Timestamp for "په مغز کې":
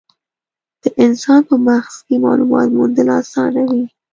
1.49-2.15